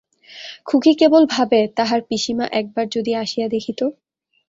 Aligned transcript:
খুকী 0.67 0.93
কেবল 0.95 1.23
ভাবে, 1.27 1.59
তাহার 1.77 1.99
পিসিমা 2.09 2.45
একবার 2.59 2.85
যদি 2.95 3.11
আসিয়া 3.23 3.47
দেখিত! 3.47 3.79